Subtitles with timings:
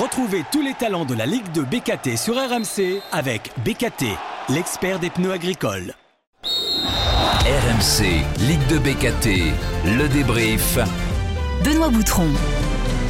[0.00, 4.04] Retrouvez tous les talents de la Ligue de BKT sur RMC avec BKT,
[4.50, 5.94] l'expert des pneus agricoles.
[6.44, 8.04] RMC,
[8.40, 9.54] Ligue de BKT,
[9.96, 10.78] le débrief.
[11.64, 12.28] Benoît Boutron.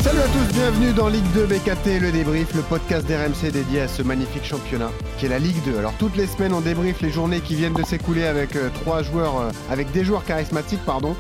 [0.00, 3.88] Salut à tous, bienvenue dans Ligue 2 BKT, le débrief, le podcast d'RMC dédié à
[3.88, 5.78] ce magnifique championnat qui est la Ligue 2.
[5.78, 9.02] Alors toutes les semaines on débrief les journées qui viennent de s'écouler avec euh, trois
[9.02, 11.16] joueurs, euh, avec des joueurs charismatiques, pardon.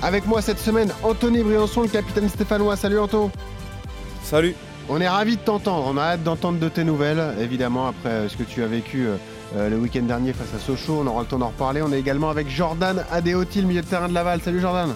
[0.00, 2.76] Avec moi cette semaine, Anthony Briançon, le capitaine stéphanois.
[2.76, 3.30] Salut Anto.
[4.22, 4.54] Salut.
[4.92, 8.28] On est ravis de t'entendre, on a hâte d'entendre de tes nouvelles, évidemment après euh,
[8.28, 9.06] ce que tu as vécu
[9.56, 11.82] le week-end dernier face à Sochaux, on aura le temps d'en reparler.
[11.82, 14.40] On est également avec Jordan Adéoti, le milieu de terrain de Laval.
[14.40, 14.94] Salut Jordan.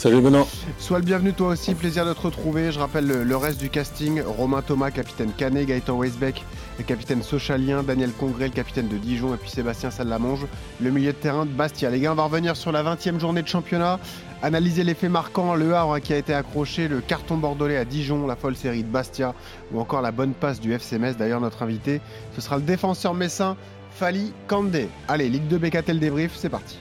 [0.00, 0.46] Salut Benoît.
[0.78, 2.72] Sois le bienvenu toi aussi, plaisir de te retrouver.
[2.72, 4.22] Je rappelle le, reste du casting.
[4.22, 6.42] Romain Thomas, capitaine Canet, Gaëtan Weisbeck,
[6.78, 10.46] le capitaine Sochalien, Daniel Congré, le capitaine de Dijon et puis Sébastien Salamange,
[10.80, 11.90] le milieu de terrain de Bastia.
[11.90, 14.00] Les gars, on va revenir sur la 20e journée de championnat,
[14.42, 18.26] analyser les faits marquants, le Havre qui a été accroché, le carton bordelais à Dijon,
[18.26, 19.34] la folle série de Bastia
[19.72, 21.16] ou encore la bonne passe du FC Metz.
[21.16, 22.00] D'ailleurs, notre invité,
[22.34, 23.56] ce sera le défenseur messin
[23.92, 24.88] Fali Kandé.
[25.08, 26.78] Allez, Ligue 2 BKT le débrief, c'est parti.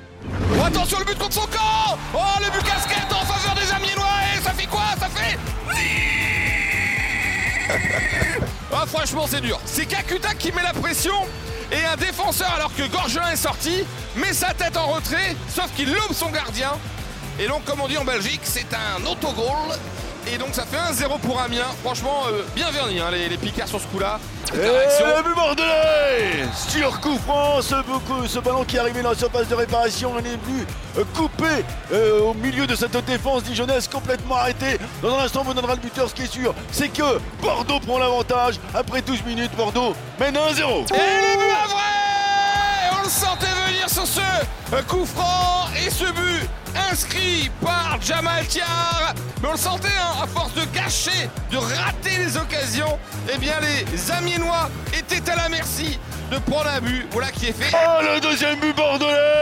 [0.58, 4.06] Oh, attention le but contre son camp Oh le but casquette en faveur des Amiénois
[4.38, 4.82] Et ça fait quoi?
[5.00, 5.38] Ça fait
[8.74, 9.60] Ah franchement c'est dur.
[9.66, 11.14] C'est Kakuta qui met la pression
[11.72, 13.84] et un défenseur alors que Gorgelin est sorti
[14.18, 16.72] met sa tête en retrait sauf qu'il loupe son gardien.
[17.40, 19.78] Et donc comme on dit en Belgique c'est un autogol
[20.32, 21.66] et donc ça fait 1-0 pour Amiens.
[21.84, 24.20] Franchement, euh, bien verni hein, les, Picards sur ce coup-là.
[24.54, 29.56] Le but bordelais Sur coup franc, ce, ballon qui est arrivé dans la surface de
[29.56, 30.66] réparation, il est venu
[30.98, 34.78] euh, couper euh, au milieu de cette défense dijonnaise complètement arrêtée.
[35.02, 36.10] Dans un instant, on vous donnera le buteur.
[36.10, 38.60] Ce qui est sûr, c'est que Bordeaux prend l'avantage.
[38.76, 40.38] Après 12 minutes, Bordeaux mène 1-0.
[40.38, 46.06] Et le but à vrai On le sentait venir sur ce coup franc et ce
[46.06, 46.48] but
[46.92, 49.14] inscrit par Jamal Tiar.
[49.42, 53.00] Mais on le sentait, hein, à force de gâcher, de rater les occasions,
[53.34, 56.00] eh bien les Amiénois étaient à la merci
[56.32, 57.08] de prendre un but.
[57.12, 57.76] Voilà qui est fait.
[57.76, 59.39] Oh, le deuxième but bordelais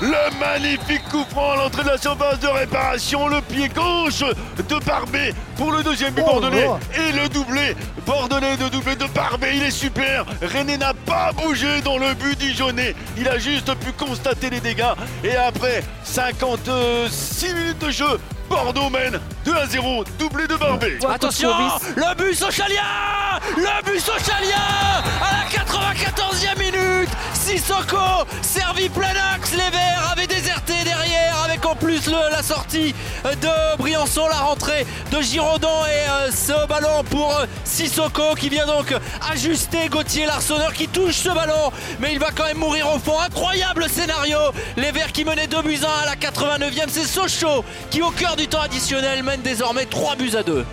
[0.00, 3.28] Le magnifique coup franc à l'entrée de la surface de réparation.
[3.28, 4.20] Le pied gauche
[4.56, 6.68] de Barbet pour le deuxième but oh, bordelais.
[6.94, 7.74] Et le doublé
[8.04, 9.56] bordelais de doublé de Barbet.
[9.56, 10.26] Il est super.
[10.42, 12.94] René n'a pas bougé dans le but dijonnais.
[13.16, 14.94] Il a juste pu constater les dégâts.
[15.24, 20.98] Et après 56 minutes de jeu, Bordeaux mène 2 à 0, doublé de Barbet.
[21.08, 21.50] Attention,
[21.96, 22.82] le but Sochalien
[23.56, 24.56] Le but Sochalien
[25.22, 31.76] à la 94e minute Sissoko, servi plein axe, les Verts avaient déserté derrière avec en
[31.76, 37.46] plus la sortie de Briançon, la rentrée de Giraudon et euh, ce ballon pour euh,
[37.64, 38.94] Sissoko qui vient donc
[39.30, 41.72] ajuster Gauthier Larsonneur qui touche ce ballon.
[42.00, 43.18] Mais il va quand même mourir au fond.
[43.20, 44.38] Incroyable scénario,
[44.76, 48.35] les Verts qui menaient 2 buts 1 à la 89e, c'est Sochaux qui au cœur
[48.36, 50.64] du temps additionnel mène désormais 3 buts à 2.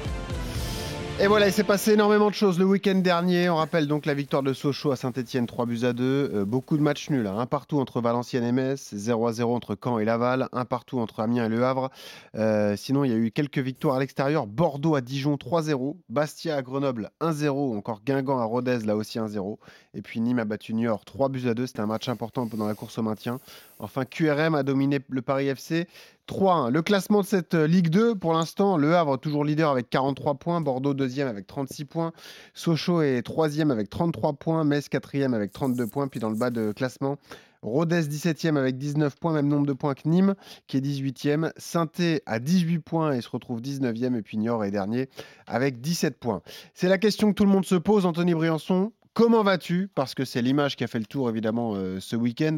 [1.20, 3.48] Et voilà, il s'est passé énormément de choses le week-end dernier.
[3.48, 6.04] On rappelle donc la victoire de Sochaux à Saint-Etienne, 3 buts à 2.
[6.04, 7.38] Euh, beaucoup de matchs nuls, hein.
[7.38, 11.00] un partout entre Valenciennes et Metz, 0 à 0 entre Caen et Laval, un partout
[11.00, 11.92] entre Amiens et Le Havre.
[12.36, 14.48] Euh, sinon, il y a eu quelques victoires à l'extérieur.
[14.48, 15.96] Bordeaux à Dijon, 3-0.
[16.10, 17.78] Bastia à Grenoble, 1-0.
[17.78, 19.58] Encore Guingamp à Rodez, là aussi 1-0.
[19.94, 21.68] Et puis Nîmes a battu Niort, 3 buts à 2.
[21.68, 23.40] C'était un match important pendant la course au maintien.
[23.78, 25.88] Enfin, QRM a dominé le Paris FC.
[26.28, 26.72] 3-1.
[26.72, 30.36] Le classement de cette euh, Ligue 2, pour l'instant, Le Havre toujours leader avec 43
[30.36, 32.14] points, Bordeaux deuxième avec 36 points,
[32.54, 36.50] Sochaux est troisième avec 33 points, Metz quatrième avec 32 points, puis dans le bas
[36.50, 37.18] de classement,
[37.62, 40.36] Rodez 17e avec 19 points, même nombre de points que Nîmes
[40.68, 41.90] qui est 18e, saint
[42.26, 45.10] à 18 points et se retrouve 19e, et puis Niort est dernier
[45.48, 46.42] avec 17 points.
[46.74, 48.92] C'est la question que tout le monde se pose, Anthony Briançon.
[49.14, 49.90] Comment vas-tu?
[49.94, 52.56] Parce que c'est l'image qui a fait le tour évidemment euh, ce week-end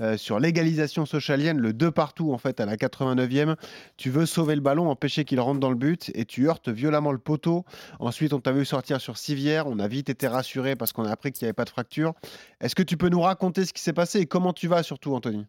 [0.00, 3.56] euh, sur l'égalisation socialienne, le 2 partout en fait à la 89e.
[3.98, 7.12] Tu veux sauver le ballon, empêcher qu'il rentre dans le but et tu heurtes violemment
[7.12, 7.66] le poteau.
[7.98, 11.10] Ensuite, on t'a vu sortir sur civière, on a vite été rassuré parce qu'on a
[11.10, 12.14] appris qu'il n'y avait pas de fracture.
[12.62, 15.14] Est-ce que tu peux nous raconter ce qui s'est passé et comment tu vas surtout,
[15.14, 15.44] Anthony?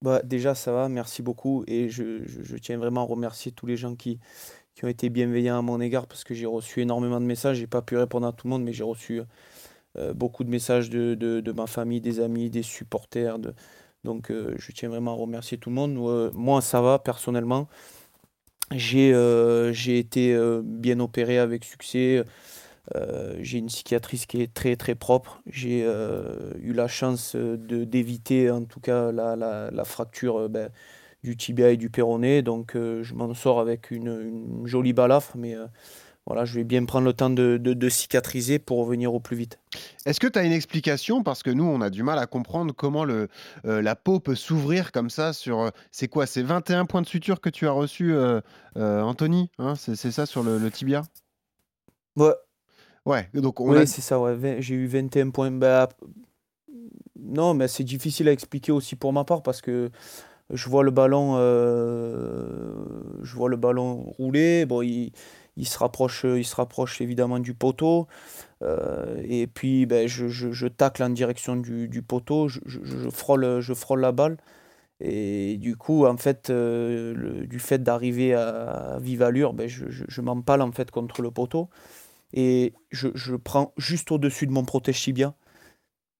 [0.00, 1.62] Bah, déjà, ça va, merci beaucoup.
[1.66, 4.18] Et je, je tiens vraiment à remercier tous les gens qui,
[4.80, 7.58] qui ont été bienveillants à mon égard parce que j'ai reçu énormément de messages.
[7.58, 9.20] J'ai pas pu répondre à tout le monde, mais j'ai reçu
[9.98, 13.38] euh, beaucoup de messages de, de, ma famille, des amis, des supporters.
[13.38, 13.52] De...
[14.04, 15.98] Donc euh, je tiens vraiment à remercier tout le monde.
[15.98, 17.68] Euh, moi, ça va personnellement.
[18.72, 19.12] J'ai
[19.74, 22.24] j'ai été bien opéré avec succès.
[23.40, 25.42] j'ai une cicatrice qui est très très propre.
[25.46, 30.48] J'ai eu la chance d'éviter en tout cas la, la, la fracture.
[30.48, 30.70] Ben,
[31.22, 32.42] du tibia et du péroné.
[32.42, 35.66] Donc euh, je m'en sors avec une, jolie balafre, mais euh,
[36.26, 39.58] voilà, je vais bien prendre le temps de, de, cicatriser pour revenir au plus vite.
[40.06, 41.22] Est-ce que tu as une explication?
[41.22, 43.28] Parce que nous, on a du mal à comprendre comment le,
[43.64, 45.70] euh, la peau peut s'ouvrir comme ça sur.
[45.90, 46.26] C'est quoi?
[46.26, 48.40] C'est 21 points de suture que tu as reçus, euh,
[48.76, 49.74] Anthony hein?
[49.76, 51.02] C'est ça sur le, tibia?
[52.16, 52.34] Ouais.
[53.06, 54.58] Ouais, donc on Oui, c'est ça, ouais.
[54.60, 55.50] J'ai eu 21 points.
[55.50, 55.88] Bah,
[57.18, 59.90] non, mais c'est difficile à expliquer aussi pour ma part parce que
[60.52, 61.36] je vois le ballon,
[63.22, 64.66] je vois le ballon rouler.
[64.66, 65.12] Bon, il
[65.56, 68.08] il se rapproche, il se rapproche évidemment du poteau.
[68.62, 72.60] Euh, et puis ben, je, je, tacle en direction du, poteau, je,
[73.10, 74.38] frôle, je frôle la balle.
[75.00, 80.62] Et du coup, en fait, euh, du fait d'arriver à, vive allure, ben, je, m'empale
[80.62, 81.68] en fait contre le poteau.
[82.32, 85.34] Et je, prends juste au-dessus de mon protège tibia.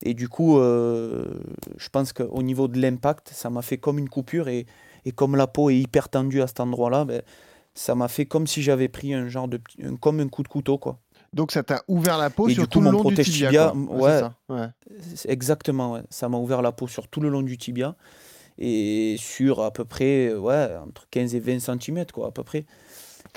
[0.03, 1.25] Et du coup, euh,
[1.77, 4.47] je pense qu'au niveau de l'impact, ça m'a fait comme une coupure.
[4.47, 4.65] Et,
[5.05, 7.21] et, comme la peau est hyper tendue à cet endroit-là, ben,
[7.73, 9.59] ça m'a fait comme si j'avais pris un genre de
[9.99, 10.99] comme un coup de couteau quoi.
[11.33, 13.73] Donc ça t'a ouvert la peau sur tout le long du tibia.
[13.73, 14.21] ouais,
[15.25, 15.93] exactement.
[15.93, 16.01] Ouais.
[16.09, 17.95] Ça m'a ouvert la peau sur tout le long du tibia
[18.57, 22.65] et sur à peu près ouais entre 15 et 20 cm quoi à peu près.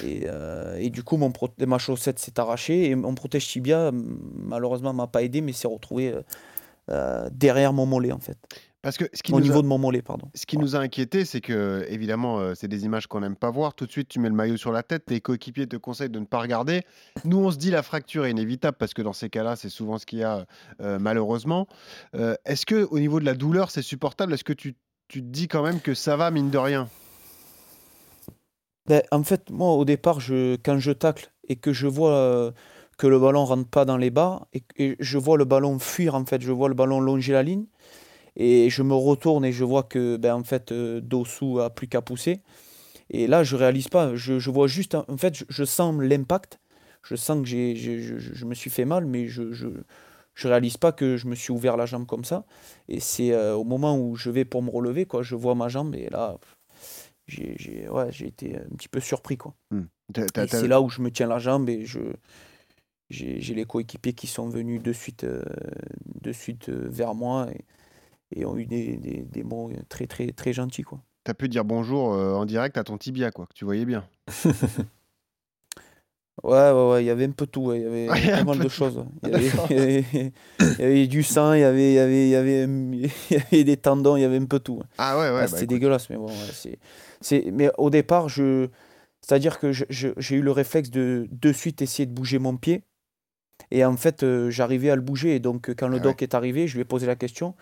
[0.02, 4.92] Et, euh, et du coup mon ma chaussette s'est arrachée et mon protège tibia malheureusement
[4.92, 6.12] m'a pas aidé mais s'est retrouvé
[6.90, 8.38] euh, derrière mon mollet en fait.
[8.84, 10.28] Parce que ce qui au niveau de mon mollet, pardon.
[10.34, 13.50] Ce qui nous a inquiété, c'est que, évidemment, euh, c'est des images qu'on n'aime pas
[13.50, 13.72] voir.
[13.72, 16.18] Tout de suite, tu mets le maillot sur la tête, tes coéquipiers te conseillent de
[16.18, 16.82] ne pas regarder.
[17.24, 19.96] Nous, on se dit la fracture est inévitable parce que dans ces cas-là, c'est souvent
[19.96, 20.44] ce qu'il y a,
[20.82, 21.66] euh, malheureusement.
[22.14, 24.34] Euh, est-ce que, au niveau de la douleur, c'est supportable?
[24.34, 24.76] Est-ce que tu,
[25.08, 26.86] tu, te dis quand même que ça va, mine de rien?
[28.86, 32.52] Ben, En fait, moi, au départ, je, quand je tacle et que je vois
[32.96, 36.14] que le ballon rentre pas dans les bas et, et je vois le ballon fuir,
[36.14, 37.66] en fait, je vois le ballon longer la ligne
[38.36, 41.86] et je me retourne et je vois que, ben, en fait, euh, Dossou a plus
[41.86, 42.40] qu'à pousser.
[43.10, 44.14] Et là, je réalise pas.
[44.16, 46.58] Je, je vois juste, en fait, je, sens l'impact.
[47.02, 49.68] Je sens que j'ai, je, je, me suis fait mal, mais je, je,
[50.34, 52.44] je réalise pas que je me suis ouvert la jambe comme ça.
[52.88, 55.68] Et c'est euh, au moment où je vais pour me relever, quoi, je vois ma
[55.68, 56.38] jambe et là,
[57.26, 59.54] j'ai, ouais, été un petit peu surpris, quoi.
[59.70, 59.84] Hmm.
[60.48, 62.00] c'est là où je me tiens la jambe et je,
[63.10, 65.42] j'ai, les coéquipiers qui sont venus de suite, euh,
[66.20, 67.48] de suite vers moi.
[67.52, 67.64] Et,
[68.36, 70.82] et ont eu des, des, des, mots très, très, très gentils.
[70.82, 71.00] Quoi.
[71.24, 73.84] Tu as pu dire bonjour euh, en direct à ton tibia, quoi, que tu voyais
[73.84, 74.04] bien.
[76.42, 78.68] Ouais, ouais, ouais, il y avait un peu tout, il y avait pas mal de
[78.68, 79.04] choses.
[79.22, 83.10] Il y, avait, du sang, il y avait, il, y avait, il, y avait, il
[83.30, 84.82] y avait des tendons, il y avait un peu tout.
[84.98, 85.42] Ah ouais, ouais.
[85.42, 86.80] Ah, c'était dégueulasse, mais bon, c'est,
[87.20, 88.68] c'est, mais au départ, je,
[89.22, 92.82] c'est-à-dire que j'ai eu le réflexe de de suite essayer de bouger mon pied.
[93.70, 95.34] Et en fait, euh, j'arrivais à le bouger.
[95.36, 97.54] Et donc, quand le ah doc est arrivé, je lui ai posé la question.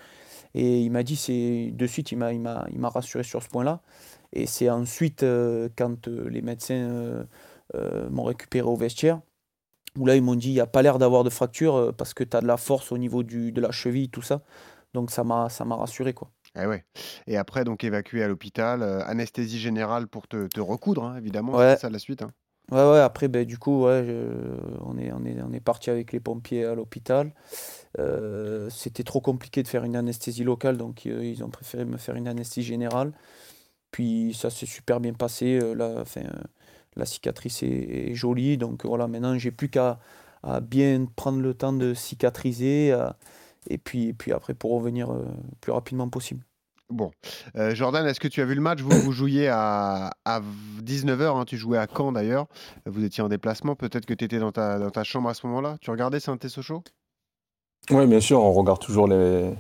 [0.55, 3.81] Et il m'a dit, c'est de suite, il m'a, rassuré sur ce point-là.
[4.33, 7.25] Et c'est ensuite, euh, quand euh, les médecins
[7.75, 9.21] euh, m'ont récupéré au vestiaire,
[9.99, 12.25] où là, ils m'ont dit, il n'y a pas l'air d'avoir de fracture parce que
[12.25, 14.43] tu as de la force au niveau du, de la cheville, tout ça.
[14.95, 16.31] Donc ça m'a, rassuré, quoi.
[16.55, 16.85] Eh ouais.
[17.27, 21.81] Et après, donc évacué à l'hôpital, anesthésie générale pour te, te recoudre, hein, évidemment, c'est
[21.81, 22.23] ça la suite.
[22.23, 22.31] Hein.
[22.71, 24.07] Ouais, ouais, après, ben, du coup, ouais,
[24.81, 27.33] on, est, on, est, on est parti avec les pompiers à l'hôpital.
[27.99, 31.99] Euh, c'était trop compliqué de faire une anesthésie locale, donc euh, ils ont préféré me
[31.99, 33.13] faire une anesthésie générale.
[33.93, 35.59] Puis ça s'est super bien passé.
[35.63, 36.05] Euh, la,
[36.97, 40.01] la cicatrice est, jolie, donc voilà, maintenant j'ai plus qu'à
[40.63, 42.97] bien prendre le temps de cicatriser
[43.71, 45.25] et puis, puis après pour revenir le
[45.61, 46.45] plus rapidement possible.
[46.93, 47.11] Bon.
[47.55, 48.81] Jordan, est-ce que tu as vu le match?
[48.81, 50.41] Vous, vous jouiez à, à
[50.85, 52.47] 19h, hein, tu jouais à Caen d'ailleurs.
[52.87, 55.47] Vous étiez en déplacement, peut-être que tu étais dans ta, dans ta chambre à ce
[55.47, 55.77] moment-là.
[55.81, 56.83] Tu regardais Saint-Sochaux
[57.91, 59.51] oui, bien sûr, on regarde toujours les,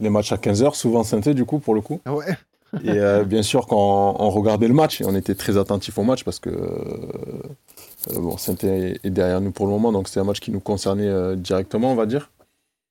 [0.00, 2.00] les matchs à 15h, souvent synthé du coup, pour le coup.
[2.04, 2.36] Ah ouais.
[2.84, 6.22] Et euh, bien sûr, quand on, regardait le match, on était très attentif au match
[6.22, 10.50] parce que euh, bon, est, derrière nous pour le moment, donc c'est un match qui
[10.50, 12.30] nous concernait euh, directement, on va dire.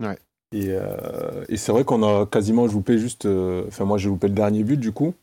[0.01, 0.17] Ouais.
[0.53, 0.69] Et,
[1.49, 3.27] et c'est vrai qu'on a quasiment loupé juste.
[3.67, 5.13] Enfin, moi, j'ai loupé le dernier but du coup.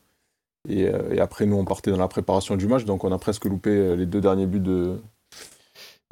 [0.69, 3.45] Et, et, après, nous, on partait dans la préparation du match, donc on a presque
[3.45, 4.99] loupé les deux derniers buts de,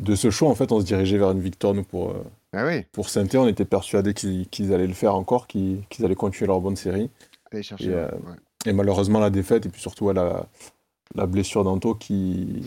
[0.01, 0.47] de ce show.
[0.47, 2.13] En fait, on se dirigeait vers une victoire, nous, pour
[2.53, 2.85] ah oui.
[2.91, 6.75] Pour saint on était persuadé qu'ils allaient le faire encore, qu'ils allaient continuer leur bonne
[6.75, 7.09] série.
[7.81, 8.11] Euh,
[8.65, 10.47] et, malheureusement, la défaite, et puis surtout la,
[11.15, 12.63] la blessure d'Anto, qui,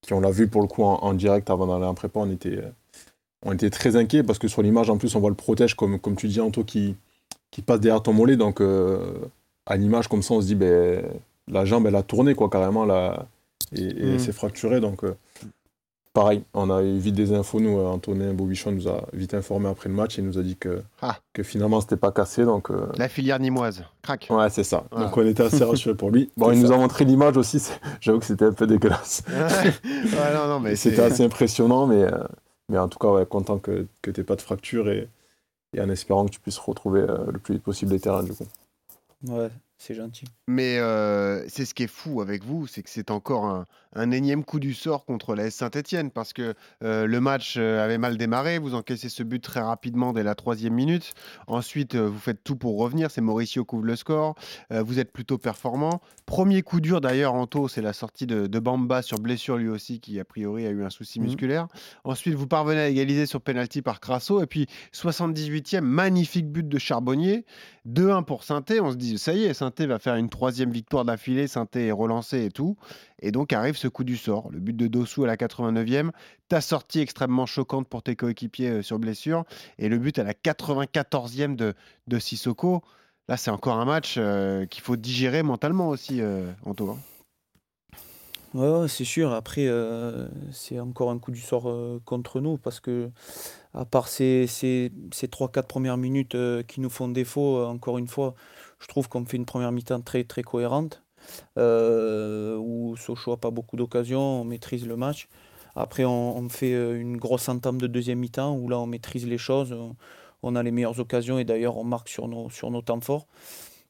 [0.00, 2.60] qui, on l'a vu pour le coup en, direct avant d'aller en prépa, on était,
[3.44, 5.98] on était très inquiets parce que sur l'image, en plus, on voit le protège, comme,
[5.98, 6.96] comme tu dis, Anto, qui,
[7.50, 8.36] qui passe derrière ton mollet.
[8.36, 9.12] Donc, euh,
[9.66, 11.04] à l'image, comme ça, on se dit, ben,
[11.48, 13.26] la jambe, elle a tourné, quoi, carrément, là,
[13.74, 14.18] et, et mm.
[14.18, 14.80] s'est fracturée.
[14.80, 15.14] Donc, euh,
[16.12, 17.60] pareil, on a eu vite des infos.
[17.60, 20.82] Nous, Antonin Bobichon nous a vite informé après le match et nous a dit que,
[21.00, 21.16] Ah.
[21.32, 22.44] que finalement, c'était pas cassé.
[22.44, 24.26] Donc, euh, La filière nimoise, crac.
[24.28, 24.84] ouais, c'est ça.
[24.90, 25.06] Voilà.
[25.06, 26.30] Donc, on était assez rassurés pour lui.
[26.36, 27.62] Bon, il nous a montré l'image aussi.
[28.00, 29.22] J'avoue que c'était un peu dégueulasse.
[29.28, 32.18] ouais, non, non, mais C'était assez impressionnant, mais, euh,
[32.70, 35.08] mais en tout cas, ouais, content que, que tu pas de fracture et,
[35.74, 38.32] et en espérant que tu puisses retrouver euh, le plus vite possible les terrains, du
[38.32, 38.46] coup.
[39.26, 40.24] Ouais, c'est gentil.
[40.46, 44.10] Mais euh, c'est ce qui est fou avec vous, c'est que c'est encore un, un
[44.10, 46.54] énième coup du sort contre la S Saint-Etienne parce que
[46.84, 50.34] euh, le match euh, avait mal démarré, vous encaissez ce but très rapidement dès la
[50.34, 51.12] troisième minute.
[51.46, 54.34] Ensuite, euh, vous faites tout pour revenir, c'est Mauricio qui ouvre le score.
[54.72, 56.00] Euh, vous êtes plutôt performant.
[56.26, 60.00] Premier coup dur d'ailleurs, Anto, c'est la sortie de, de Bamba sur blessure lui aussi
[60.00, 61.26] qui a priori a eu un souci Mhm.
[61.26, 61.66] musculaire.
[62.04, 66.78] Ensuite, vous parvenez à égaliser sur penalty par Crasso et puis 78e, magnifique but de
[66.78, 67.44] Charbonnier.
[67.86, 68.80] 2-1 pour Sainté.
[68.80, 71.46] On se dit, ça y est, Sainté va faire une troisième victoire d'affilée.
[71.48, 72.76] Sainté est relancé et tout.
[73.20, 74.50] Et donc arrive ce coup du sort.
[74.50, 76.10] Le but de Dossou à la 89e.
[76.48, 79.44] Ta sortie extrêmement choquante pour tes coéquipiers euh, sur blessure.
[79.78, 81.74] Et le but à la 94e de,
[82.06, 82.82] de Sissoko.
[83.30, 86.96] Là, c'est encore un match euh, qu'il faut digérer mentalement aussi, euh, Anto.
[88.54, 88.88] hein.
[88.88, 89.32] C'est sûr.
[89.32, 91.72] Après, euh, c'est encore un coup du sort
[92.04, 93.08] contre nous parce que,
[93.72, 96.36] à part ces, ces, ces 3-4 premières minutes
[96.66, 98.34] qui nous font défaut, encore une fois,
[98.80, 101.04] je trouve qu'on fait une première mi-temps très, très cohérente
[101.58, 105.28] euh, où Sochaux n'a pas beaucoup d'occasions, on maîtrise le match.
[105.76, 109.26] Après, on, on fait euh, une grosse entame de deuxième mi-temps où là, on maîtrise
[109.26, 109.76] les choses,
[110.42, 113.26] on, a les meilleures occasions et d'ailleurs, on marque sur nos, sur nos temps forts.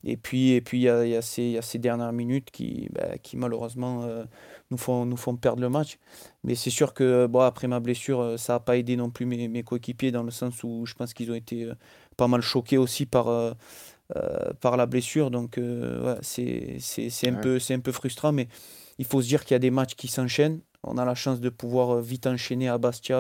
[0.05, 3.37] Et puis, et puis il y a, y a ces, dernières minutes qui, bah, qui
[3.37, 4.25] malheureusement euh,
[4.71, 5.99] nous, font, nous font perdre le match.
[6.45, 9.27] Mais c'est sûr que bon, après ma blessure, euh, ça n'a pas aidé non plus
[9.27, 11.75] mes, mes coéquipiers dans le sens où je pense qu'ils ont été euh,
[12.17, 13.53] pas mal choqués aussi par, euh,
[14.17, 15.31] euh, par la blessure.
[15.31, 17.41] Donc euh, ouais, c'est c'est- c'est un, Ouais.
[17.41, 18.49] peu- c'est un peu frustrant, mais
[18.99, 20.61] il faut se dire qu'il y a des matchs qui s'enchaînent.
[20.83, 23.19] On a la chance de pouvoir euh, vite enchaîner à Bastia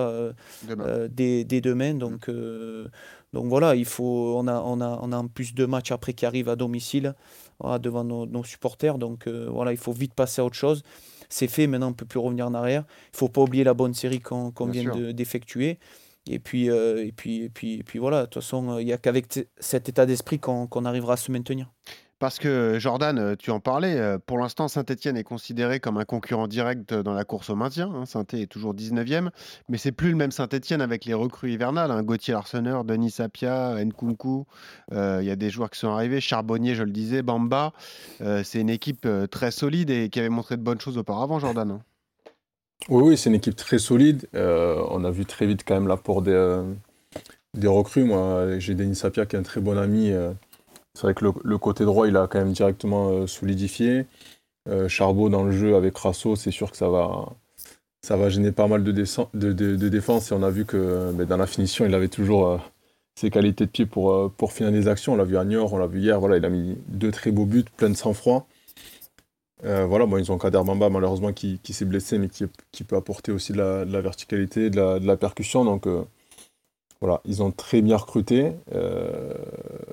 [0.67, 1.09] Demain.
[1.11, 1.93] dès, dès demain.
[1.95, 2.89] Donc, euh,
[3.35, 6.15] donc voilà, il faut, on, a, on, a, on a en plus deux matchs après
[6.15, 7.15] qui arrivent à domicile
[7.59, 8.97] voilà, devant nos, nos supporters.
[8.99, 10.83] Donc voilà, il faut vite passer à autre chose.
[11.29, 12.85] C'est fait, maintenant on ne peut plus revenir en arrière.
[12.89, 15.79] Il ne faut pas oublier la bonne série qu'on vient de- d'effectuer.
[16.29, 18.93] Et puis, euh, et, puis, et, puis, et puis voilà, de toute façon, il n'y
[18.93, 19.27] a qu'avec
[19.59, 21.71] cet état d'esprit qu'on arrivera à se maintenir.
[22.19, 26.05] Parce que Jordan, euh, tu en parlais, euh, pour l'instant Saint-Etienne est considéré comme un
[26.05, 27.91] concurrent direct dans la course au maintien.
[27.95, 28.05] hein.
[28.05, 29.31] Saint-Etienne est toujours 19e,
[29.71, 31.91] mais c'est plus le même Saint-Etienne avec les recrues hivernales.
[31.91, 32.03] hein.
[32.03, 34.45] Gauthier Larseneur, Denis Sapia, Nkunku,
[34.93, 37.73] il y a des joueurs qui sont arrivés, Charbonnier, je le disais, Bamba.
[38.19, 41.81] C'est une équipe très solide et qui avait montré de bonnes choses auparavant, Jordan.
[42.89, 44.27] Oui, oui, c'est une équipe très solide.
[44.35, 46.63] Euh, on a vu très vite quand même l'apport des, euh,
[47.55, 48.05] des recrues.
[48.05, 50.11] Moi, j'ai Denis Sapia qui est un très bon ami.
[50.11, 50.33] euh,
[50.95, 54.07] c'est vrai que le, côté droit, il a quand même directement solidifié.
[54.89, 57.29] Charbot dans le jeu avec Rasso, c'est sûr que ça va,
[58.03, 60.33] ça va gêner pas mal de, défense.
[60.33, 62.61] Et on a vu que ben, dans la finition, il avait toujours
[63.15, 65.15] ses qualités de pied pour, pour finir des actions.
[65.15, 66.19] On l'a vu à Niort, on l'a vu hier.
[66.21, 68.47] Voilà, il a mis deux très beaux buts, plein de sang-froid.
[69.65, 72.85] Euh, voilà, bon, ils ont Kader Bamba malheureusement qui, qui s'est blessé, mais qui, qui
[72.85, 75.65] peut apporter aussi de la, de la verticalité, de la, de la percussion.
[75.65, 76.03] Donc euh,
[77.01, 78.53] voilà, ils ont très bien recruté.
[78.75, 79.35] Euh,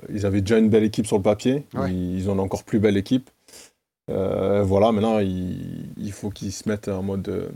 [0.08, 1.64] ils avaient déjà une belle équipe sur le papier.
[1.74, 1.92] Ouais.
[1.92, 3.30] Ils, ils ont une encore plus belle équipe.
[4.08, 7.50] Voilà, maintenant il, il faut qu'ils se mettent en mode,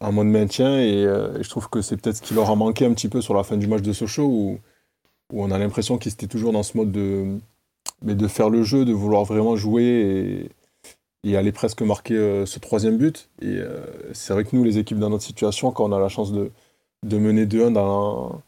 [0.00, 0.80] en mode maintien.
[0.80, 3.20] Et, et je trouve que c'est peut-être ce qui leur a manqué un petit peu
[3.20, 4.58] sur la fin du match de Sochaux, où,
[5.32, 7.38] où on a l'impression qu'ils étaient toujours dans ce mode de,
[8.02, 10.50] mais de faire le jeu, de vouloir vraiment jouer et,
[11.24, 13.28] et aller presque marquer euh, ce troisième but.
[13.42, 16.08] Et euh, c'est vrai que nous, les équipes dans notre situation, quand on a la
[16.08, 16.50] chance de,
[17.04, 18.40] de mener 2-1 dans,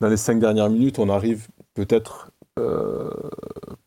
[0.00, 3.10] dans les cinq dernières minutes, on arrive peut-être euh,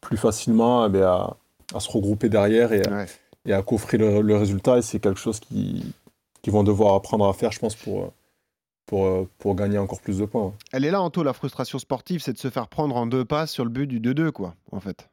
[0.02, 1.38] plus facilement eh bien, à,
[1.74, 3.06] à se regrouper derrière et, à- Ouais.
[3.46, 4.78] et à coffrer le, le résultat.
[4.78, 5.94] Et c'est quelque chose qui-
[6.42, 8.14] qu'ils vont devoir apprendre à faire, je pense, pour,
[8.86, 10.54] pour, pour gagner encore plus de points.
[10.72, 13.52] Elle est là, Anto, la frustration sportive, c'est de se faire prendre en deux passes
[13.52, 15.10] sur le but du 2-2, quoi, en fait.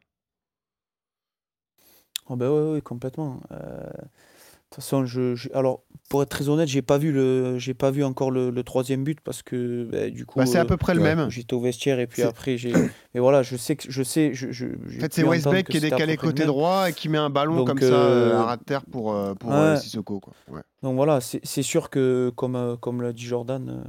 [2.29, 3.39] Oh ben ouais, complètement.
[3.51, 7.57] Euh, De toute façon, je, je- alors pour être très honnête, j'ai pas vu le,
[7.59, 10.39] j'ai pas vu encore le, le troisième but parce que ben, du coup.
[10.39, 11.29] Bah, c'est à peu près le ouais, même.
[11.29, 12.73] J'étais au vestiaire et puis après j'ai.
[13.13, 14.51] Mais voilà, je sais que je sais, je.
[14.51, 17.57] je En fait, c'est Westbeck qui est décalé côté droit et qui met un ballon
[17.57, 19.77] Donc, comme ça euh, euh, à ras de terre pour, pour ouais.
[19.77, 20.19] Sissoko.
[20.19, 20.33] Quoi.
[20.49, 20.61] Ouais.
[20.83, 23.83] Donc voilà, c'est sûr que, comme, comme l'a dit Jordan,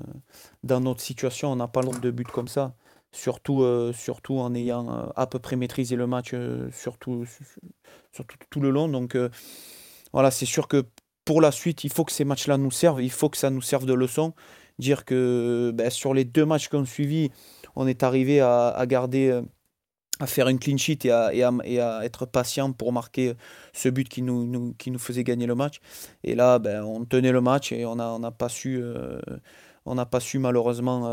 [0.63, 2.75] dans notre situation, on n'a pas le de buts comme ça.
[3.17, 7.25] Surtout, euh, surtout en ayant euh, à peu près maîtrisé le match, euh, surtout,
[8.13, 8.89] surtout tout le long.
[8.89, 9.17] Donc
[10.13, 10.85] voilà, c'est sûr que
[11.25, 13.03] pour la suite, il faut que ces matchs-là nous servent.
[13.03, 14.35] Il faut que ça nous serve de leçon.
[14.79, 17.31] Dire que ben, sur les deux matchs qu'on a suivis,
[17.75, 19.41] on est arrivé à, garder,
[20.21, 23.33] à faire une clean sheet et à, et, à, être patient pour marquer
[23.73, 25.81] ce but qui nous, qui nous faisait gagner le match.
[26.23, 28.85] Et là, ben, on tenait le match et on n'a on pas, su,
[29.87, 31.09] pas su malheureusement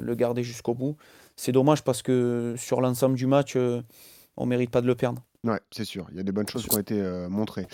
[0.00, 0.96] le garder jusqu'au bout.
[1.36, 5.22] C'est dommage parce que sur l'ensemble du match, on ne mérite pas de le perdre.
[5.42, 6.06] Ouais, c'est sûr.
[6.10, 7.66] Il y a des bonnes choses qui ont été montrées.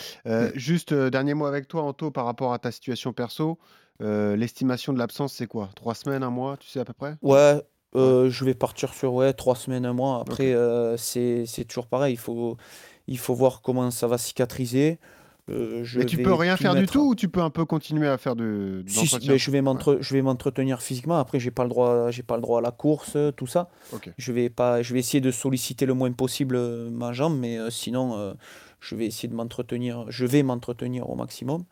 [0.54, 3.58] Juste, dernier mot avec toi, Anto, par rapport à ta situation perso.
[4.00, 5.70] L'estimation de l'absence, c'est quoi?
[5.76, 7.16] Trois semaines, un mois, tu sais à peu près?
[7.22, 7.62] Ouais,
[7.94, 10.20] je vais partir sur ouais, trois semaines, un mois.
[10.20, 10.56] Après,
[10.96, 12.14] c'est toujours pareil.
[12.14, 12.56] Il faut,
[13.06, 14.98] il faut voir comment ça va cicatriser.
[15.50, 18.18] Euh, mais tu peux rien faire du tout ou tu peux un peu continuer à
[18.18, 19.62] faire de, mais je vais
[20.00, 21.18] je vais m'entretenir physiquement.
[21.18, 23.68] Après, j'ai pas le droit, j'ai pas le droit à la course, tout ça.
[24.18, 27.58] Je vais pas, je vais essayer de solliciter le moins possible euh, ma jambe, mais
[27.58, 28.34] euh, sinon,
[28.80, 30.04] je vais essayer de m'entretenir.
[30.08, 31.64] Je vais m'entretenir au maximum.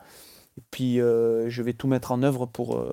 [0.57, 2.83] Et puis, je vais tout mettre en œuvre pour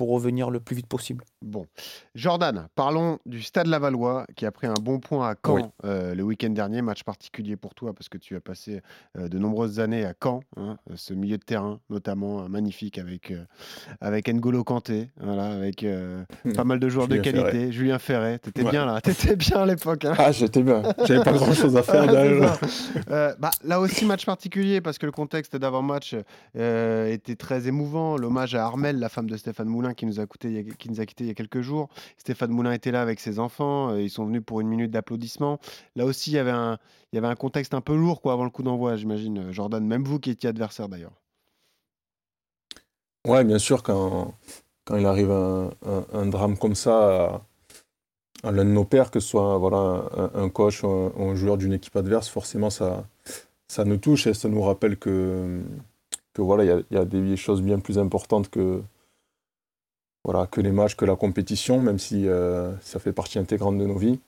[0.00, 1.24] pour revenir le plus vite possible.
[1.42, 1.66] Bon.
[2.14, 6.22] Jordan, parlons du Stade Lavallois qui a pris un bon point à Caen euh, le
[6.22, 6.80] week-end dernier.
[6.80, 8.80] Match particulier pour toi parce que tu as passé
[9.18, 13.30] euh, de nombreuses années à Caen, hein, ce milieu de terrain notamment euh, magnifique avec,
[14.00, 16.52] avec N'Golo Kanté, voilà, avec hmm.
[16.54, 17.70] pas mal de joueurs de qualité.
[17.70, 20.06] Julien Ferret, t'étais bien là, t'étais bien à l'époque.
[20.06, 20.14] Hein.
[20.16, 22.06] Ah, j'étais bien, j'avais pas grand-chose à faire.
[23.06, 26.16] bah, là aussi, match particulier parce que le contexte d'avant-match
[26.54, 28.16] était très émouvant.
[28.16, 31.06] L'hommage à Armel, la femme de Stéphane Moulin qui nous a, coûté, qui nous a
[31.06, 31.88] quitté il y a quelques jours.
[32.16, 33.90] Stéphane Moulin était là avec ses enfants.
[33.90, 35.58] Euh, ils sont venus pour une minute d'applaudissement.
[35.96, 38.96] Là aussi, il y avait un, contexte un peu lourd quoi, avant le coup d'envoi,
[38.96, 39.84] j'imagine, euh, Jordan.
[39.86, 41.12] Même vous qui étiez adversaire d'ailleurs.
[43.26, 44.34] Ouais, bien sûr, quand,
[44.96, 47.42] il arrive un, drame comme ça
[48.42, 50.04] à, l'un de nos pères, que ce soit voilà,
[50.34, 53.04] un, coach ou un, joueur d'une équipe adverse, forcément ça,
[53.84, 55.60] nous touche et ça nous rappelle que,
[56.38, 58.80] voilà, il y, a des choses bien plus importantes que,
[60.24, 63.86] voilà, que les matchs, que la compétition, même si euh, ça fait partie intégrante de
[63.86, 64.20] nos vies.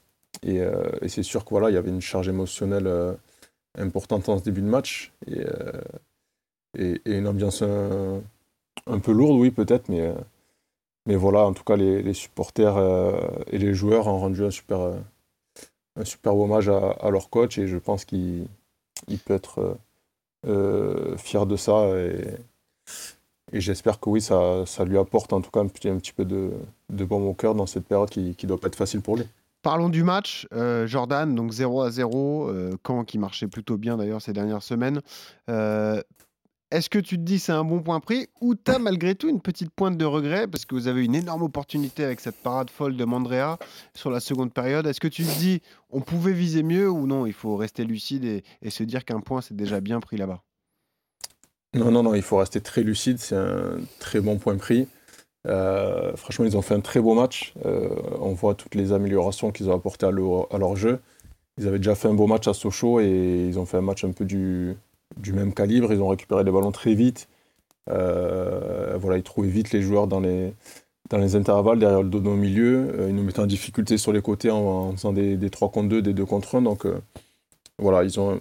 [0.43, 3.15] Et, euh, c'est sûr qu'il y avait une charge émotionnelle euh,
[3.77, 5.45] importante en ce début de match et,
[7.05, 12.79] une ambiance un, peu lourde, oui, peut-être, mais, voilà, en tout cas, les, supporters
[13.49, 14.97] et les joueurs ont rendu un super,
[16.25, 18.49] hommage à, leur coach et je pense qu'il
[19.27, 19.77] peut être
[21.19, 21.87] fier de ça.
[23.53, 26.13] Et j'espère que oui, ça, ça, lui apporte en tout cas un petit, un petit
[26.13, 26.53] peu de,
[26.91, 29.25] de baume au cœur dans cette période qui ne doit pas être facile pour lui.
[29.63, 34.21] Parlons du match, euh, Jordan, donc 0 à 0, euh, qui marchait plutôt bien d'ailleurs
[34.21, 35.01] ces dernières semaines.
[35.49, 36.03] Euh,
[36.73, 39.29] est-ce que tu te dis c'est un bon point pris ou tu as malgré tout
[39.29, 42.71] une petite pointe de regret parce que vous avez une énorme opportunité avec cette parade
[42.71, 43.59] folle de Mandrea
[43.95, 44.87] sur la seconde période?
[44.87, 47.27] Est-ce que tu te dis on pouvait viser mieux ou non?
[47.27, 50.43] Il faut rester lucide et se dire qu'un point c'est déjà bien pris là-bas
[51.75, 53.19] non, non, non, il faut rester très lucide.
[53.19, 54.89] C'est un très bon point pris.
[55.47, 57.55] Euh, franchement, ils ont fait un très beau match.
[57.65, 57.89] Euh,
[58.21, 61.01] on voit toutes les améliorations qu'ils ont apportées à leur, jeu.
[61.59, 64.05] Ils avaient déjà fait un beau match à Sochaux et ils ont fait un match
[64.05, 64.77] un peu du,
[65.33, 65.93] même calibre.
[65.93, 67.29] Ils ont récupéré les ballons très vite.
[67.91, 70.55] Euh, voilà, ils trouvaient vite les joueurs dans les,
[71.11, 73.07] dans les intervalles, derrière le dos au milieu.
[73.09, 76.03] ils nous mettaient en difficulté sur les côtés en, faisant des, des 3 contre 2,
[76.03, 76.63] des 2 contre 1.
[76.63, 76.87] Donc
[77.79, 78.41] voilà, ils ont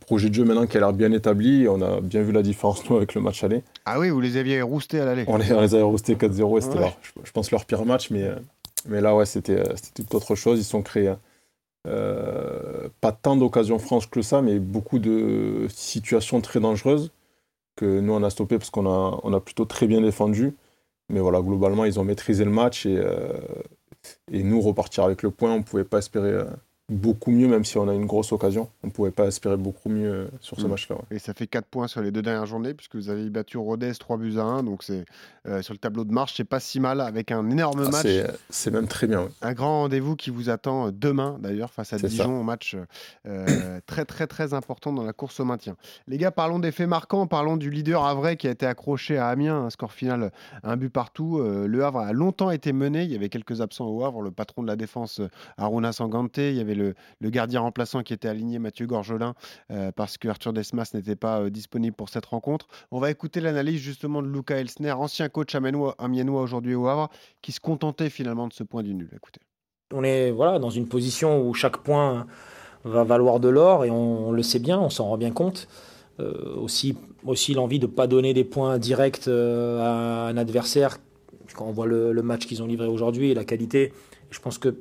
[0.00, 1.66] projet de jeu maintenant qui a l'air bien établi.
[1.68, 3.62] On a bien vu la différence, nous, avec le match aller.
[3.84, 5.24] Ah oui, vous les aviez roustés à l'aller.
[5.28, 8.10] On les, avait roustés 4-0 et c'était, je, pense, leur pire match.
[8.10, 8.28] Mais,
[8.88, 10.58] mais là, ouais, c'était, c'était toute autre chose.
[10.58, 11.14] Ils sont créés
[11.86, 17.12] euh, pas tant d'occasions franches que ça, mais beaucoup de situations très dangereuses
[17.76, 20.54] que nous, on a stoppé parce qu'on a, on a plutôt très bien défendu.
[21.08, 23.28] Mais voilà, globalement, ils ont maîtrisé le match et, euh,
[24.32, 26.44] et nous, repartir avec le point, on ne pouvait pas espérer euh,
[26.88, 28.68] beaucoup mieux, même si on a une grosse occasion.
[28.84, 30.70] On ne pouvait pas espérer beaucoup mieux euh, sur ce mm.
[30.70, 30.96] match-là.
[31.10, 33.92] Et ça fait 4 points sur les deux dernières journées, puisque vous avez battu Rodez
[33.92, 34.62] 3 buts à 1.
[34.62, 35.04] Donc c'est
[35.48, 38.06] euh, sur le tableau de marche, c'est pas si mal avec un énorme ah, match.
[38.50, 39.28] C'est même très bien.
[39.42, 42.76] Un grand rendez-vous qui vous attend euh, demain, d'ailleurs, face à Dijon, un match
[43.86, 45.76] très, très, très important dans la course au maintien.
[46.06, 47.26] Les gars, parlons des faits marquants.
[47.26, 50.30] Parlons du leader Havre qui a été accroché à Amiens, un score final,
[50.62, 51.40] un but partout.
[51.40, 53.02] le Havre a longtemps été mené.
[53.02, 54.22] Il y avait quelques absents au Havre.
[54.22, 55.20] Le patron de la défense,
[55.56, 56.38] Aruna Sangante.
[56.38, 56.94] Il y avait le,
[57.30, 59.34] gardien remplaçant qui était aligné, Mathieu Gorgelin,
[59.70, 62.68] euh, parce que Arthur Desmas n'était pas euh, disponible pour cette rencontre.
[62.90, 67.08] On va écouter l'analyse justement de Luca Elsner, ancien coach amiénois aujourd'hui au Havre,
[67.42, 69.10] qui se contentait finalement de ce point du nul.
[69.14, 69.40] Écoutez.
[69.92, 72.26] On est voilà, dans une position où chaque point
[72.84, 75.68] va valoir de l'or et on, le sait bien, on s'en rend bien compte.
[76.18, 80.98] Euh, aussi aussi l'envie de ne pas donner des points directs à un adversaire
[81.54, 83.92] quand on voit le, le match qu'ils ont livré aujourd'hui et la qualité.
[84.30, 84.76] Je pense que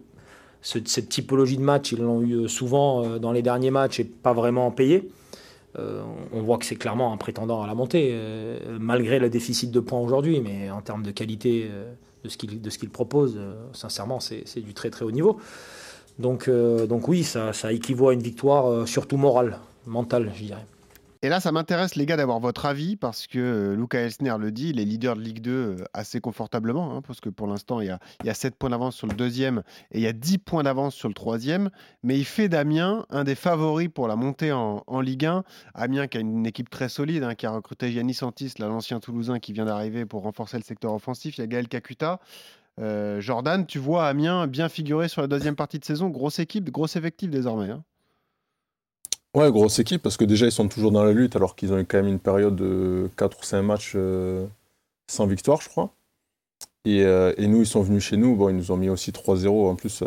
[0.65, 4.03] cette typologie de match, ils l'ont eu euh, souvent euh, dans les derniers matchs et
[4.03, 5.09] pas vraiment payé.
[5.77, 6.01] Euh,
[6.31, 8.17] on voit que c'est clairement un prétendant à la montée,
[8.79, 11.69] malgré le déficit de points aujourd'hui, mais en termes de qualité
[12.23, 13.37] de ce qu'il propose,
[13.73, 15.37] sincèrement, c'est du très très haut niveau.
[16.17, 20.65] Donc, donc oui, ça, ça équivaut à une victoire, surtout morale, mentale, je dirais.
[21.25, 24.51] Et là, ça m'intéresse, les gars, d'avoir votre avis, parce que euh, Luca Elsner le
[24.51, 27.81] dit, il est leader de Ligue 2 euh, assez confortablement, hein, parce que pour l'instant,
[27.81, 30.61] il, y a, 7 points d'avance sur le deuxième et il y a 10 points
[30.61, 31.71] d'avance sur le troisième.
[32.03, 35.43] Mais il fait d'Amiens un des favoris pour la montée en, Ligue 1.
[35.73, 39.39] Amiens qui a une équipe très solide, hein, qui a recruté Yannis Santis, l'ancien Toulousain
[39.39, 41.39] qui vient d'arriver pour renforcer le secteur offensif.
[41.39, 42.19] Il y a Gaël Kakuta.
[42.79, 46.07] Euh, Jordan, tu vois Amiens bien figuré sur la deuxième partie de saison.
[46.09, 47.71] Grosse équipe, gros effectif désormais.
[47.71, 47.83] Hein.
[49.35, 51.77] Ouais, grosse équipe, parce que déjà, ils sont toujours dans la lutte, alors qu'ils ont
[51.77, 54.47] eu quand même une période de 4 ou 5 matchs euh,
[55.11, 55.91] sans victoire, je crois.
[56.87, 58.37] Euh, et, nous, ils sont venus chez nous.
[58.37, 60.05] Bon, ils nous ont mis aussi 3-0 en plus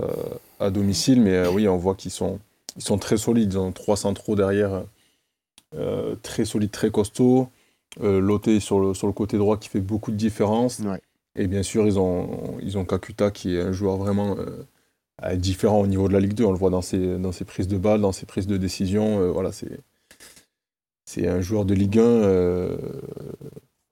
[0.61, 2.41] à, domicile, mais euh, oui, on voit qu'ils sont,
[2.77, 3.53] ils sont très solides.
[3.53, 4.83] Ils ont 3 centraux derrière,
[6.23, 7.51] très solides, très costauds.
[8.01, 10.81] Loté sur le, sur le côté droit qui fait beaucoup de différence.
[11.37, 14.37] Et bien sûr, ils ont, ils ont Kakuta qui est un joueur vraiment
[15.37, 16.45] différent au niveau de la Ligue 2.
[16.45, 19.21] On le voit dans ses, dans ses prises de balles, dans ses prises de décision.
[19.21, 19.81] Euh, voilà, c'est,
[21.05, 22.77] c'est un joueur de Ligue 1 euh,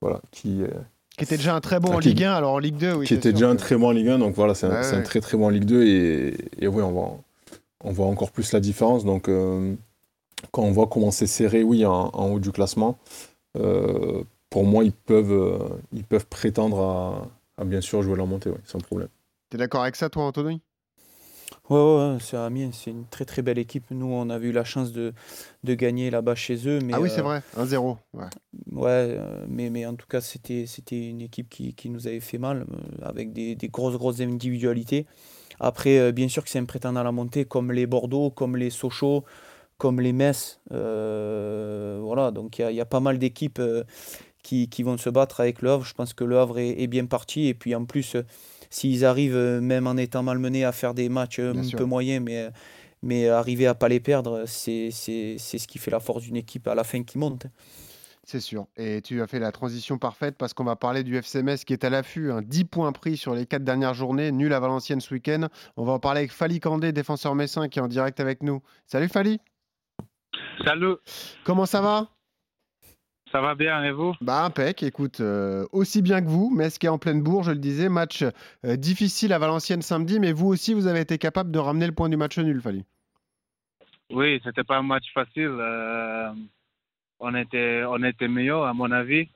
[0.01, 0.63] voilà, qui.
[0.63, 0.69] Euh,
[1.17, 3.07] qui était déjà un très bon en Ligue 1, alors en Ligue 2, oui.
[3.07, 5.35] Qui était déjà un très bon en Ligue 1, donc voilà, c'est un, très très
[5.35, 5.83] bon en Ligue 2.
[5.83, 7.17] Et, et oui, on voit,
[7.83, 9.03] on voit encore plus la différence.
[9.03, 12.99] Donc, quand on voit comment c'est serré, oui, en, haut du classement,
[13.53, 17.27] pour moi, ils peuvent, ils peuvent prétendre à,
[17.59, 19.09] à, bien sûr jouer la montée, oui, sans problème.
[19.49, 20.61] Tu es d'accord avec ça, toi, Anthony?
[21.69, 23.83] Ouais, ouais, c'est Amiens, c'est une très très belle équipe.
[23.91, 25.13] Nous, on a eu la chance de,
[25.65, 26.79] de gagner là-bas chez eux.
[26.81, 27.97] Mais, ah oui, c'est euh, vrai, 1-0.
[28.13, 28.23] Ouais,
[28.71, 32.21] ouais euh, mais, mais en tout cas, c'était, c'était une équipe qui, qui nous avait
[32.21, 35.07] fait mal, euh, avec des, des grosses, grosses individualités.
[35.59, 38.69] Après, bien sûr que c'est un prétendant à la montée, comme les Bordeaux, comme les
[38.69, 39.25] Sochaux,
[39.77, 40.61] comme les Metz.
[40.69, 43.61] voilà, donc il y, y a, pas mal d'équipes
[44.43, 45.83] qui, qui, vont se battre avec le Havre.
[45.83, 47.47] Je pense que le Havre est, est bien parti.
[47.47, 48.15] Et puis en plus
[48.69, 52.23] s'ils arrivent, euh, même en étant malmenés, à faire des matchs euh, un peu moyens,
[52.23, 52.49] mais,
[53.01, 56.75] mais arriver à pas les perdre, c'est ce qui fait la force d'une équipe à
[56.75, 57.47] la fin qui monte.
[58.23, 58.67] C'est sûr.
[58.75, 61.85] Et tu as fait la transition parfaite parce qu'on va parler du FCMS qui est
[61.85, 62.29] à l'affût.
[62.43, 62.63] 10 hein.
[62.69, 65.47] points pris sur les 4 dernières journées, nul à Valenciennes ce week-end.
[65.77, 68.61] On va en parler avec Fali Candé, défenseur messin, qui est en direct avec nous.
[68.85, 69.39] Salut Fali.
[70.65, 70.95] Salut.
[71.45, 72.09] Comment ça va?
[73.31, 74.13] Ça va bien, et vous?
[74.21, 77.43] Bah impec, écoute, euh, aussi bien que vous, mais ce qui est en pleine bourre,
[77.43, 78.23] je le disais, match
[78.65, 81.93] euh, difficile à Valenciennes samedi, mais vous aussi, vous avez été capable de ramener le
[81.93, 82.85] point du match nul, Fali.
[84.09, 85.55] Oui, c'était pas un match facile.
[85.59, 86.31] Euh,
[87.19, 89.27] on était, on était meilleur, à mon avis,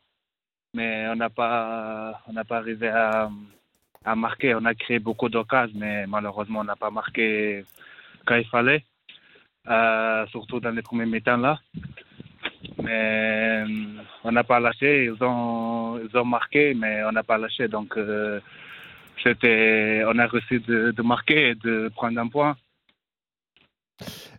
[0.73, 3.30] mais on n'a pas, on pas arrivé à,
[4.06, 4.56] à, marquer.
[4.56, 7.65] On a créé beaucoup d'occasions, mais malheureusement, on n'a pas marqué
[8.25, 8.86] quand il fallait,
[10.30, 11.60] surtout dans les premiers mi-temps là
[12.82, 13.65] mais euh,
[14.24, 15.06] on n'a pas lâché.
[15.06, 17.67] Ils ont, ils ont marqué, mais on n'a pas lâché.
[17.67, 18.39] Donc, euh,
[19.24, 22.56] c'était, on a réussi de, de, marquer et de prendre un point.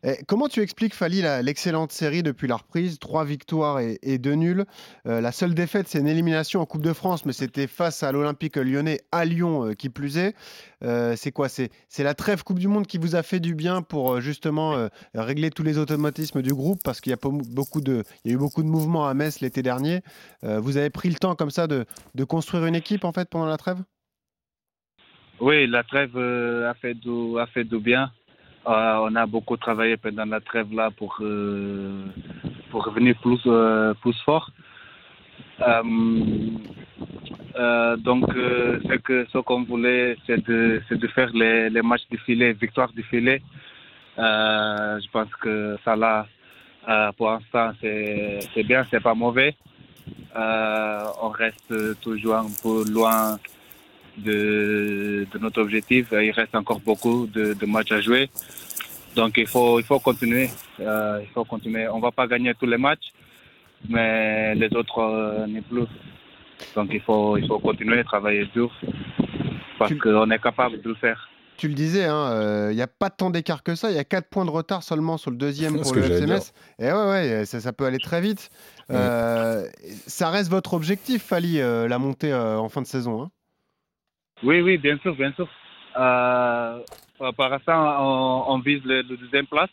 [0.05, 4.65] Eh, comment tu expliques, Fali, l'excellente série depuis la reprise Trois victoires et, deux nuls?
[5.07, 8.11] Euh, la seule défaite, c'est une élimination en Coupe de France, mais c'était face à
[8.11, 10.35] l'Olympique lyonnais à Lyon, euh, qui plus est.
[10.83, 11.49] Euh, c'est quoi?
[11.49, 15.51] C'est la trêve Coupe du Monde qui vous a fait du bien pour justement régler
[15.51, 19.41] tous les automatismes du groupe, parce qu'il y, a eu beaucoup de mouvements à Metz
[19.41, 20.01] l'été dernier.
[20.43, 21.87] vous avez pris le temps comme ça de,
[22.25, 23.79] construire une équipe, en fait, pendant la trêve?
[25.41, 28.11] Oui, la trêve a fait du bien.
[28.67, 32.05] Euh, on a beaucoup travaillé pendant la trêve là pour, euh,
[32.71, 34.51] pour revenir plus, euh, plus fort.
[37.99, 38.25] donc,
[38.89, 42.93] c'est que ce qu'on voulait, c'est de, de, faire les, les matchs du filet, victoire
[42.93, 43.43] du filet.
[44.17, 46.27] je pense que ça là,
[47.17, 49.57] pour l'instant, c'est bien, c'est pas mauvais.
[50.37, 53.39] on reste toujours un peu loin
[54.19, 56.09] de, de, notre objectif.
[56.13, 58.31] Il reste encore beaucoup de, de, matchs à jouer.
[59.15, 60.51] Donc il faut, il faut continuer.
[60.81, 61.89] Euh, il faut continuer.
[61.89, 63.13] On ne va pas gagner tous les matchs,
[63.89, 65.87] mais les autres euh, n'est plus.
[66.75, 68.71] Donc il faut, il faut continuer à travailler dur
[69.79, 71.29] parce qu'on est capable de le faire.
[71.59, 73.91] Tu le disais, hein, euh, il n'y a pas tant d'écart que ça.
[73.91, 76.53] Il y a 4 points de retard seulement sur le deuxième pour le FCMS.
[76.79, 78.51] Et ouais, ouais ça, ça, peut aller très vite.
[78.89, 83.23] ça reste votre objectif, Fali, la montée en fin de saison.
[83.23, 83.31] Hein
[84.43, 85.49] oui, oui, bien sûr, bien sûr.
[85.97, 86.81] Euh,
[87.37, 89.71] par l'instant, on, vise le, deuxième place,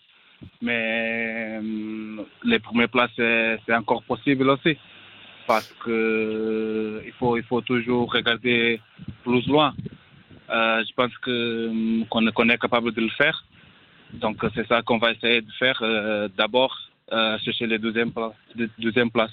[0.61, 4.77] mais euh, les premières places, c'est encore possible aussi.
[5.47, 8.79] Parce que il faut, il faut toujours regarder
[9.23, 9.73] plus loin.
[10.51, 13.43] Euh, je pense que qu'on est capable de le faire.
[14.13, 15.81] Donc c'est ça qu'on va essayer de faire.
[16.37, 16.77] D'abord,
[17.43, 18.11] chercher les deuxième.
[18.77, 19.31] Deuxième place.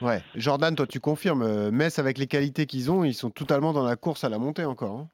[0.00, 0.22] Ouais.
[0.34, 3.82] Jordan, toi, tu confirmes, euh, Metz, avec les qualités qu'ils ont, ils sont totalement dans
[3.82, 5.00] la course à la montée encore.
[5.00, 5.08] Hein.